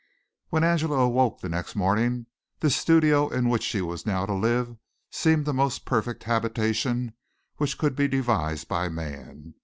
When 0.49 0.63
Angela 0.63 0.95
awoke 0.97 1.41
the 1.41 1.47
next 1.47 1.75
morning, 1.75 2.25
this 2.59 2.75
studio 2.75 3.29
in 3.29 3.49
which 3.49 3.61
she 3.61 3.81
was 3.81 4.03
now 4.03 4.25
to 4.25 4.33
live 4.33 4.75
seemed 5.11 5.45
the 5.45 5.53
most 5.53 5.85
perfect 5.85 6.23
habitation 6.23 7.13
which 7.57 7.77
could 7.77 7.95
be 7.95 8.07
devised 8.07 8.67
by 8.67 8.89
man. 8.89 9.53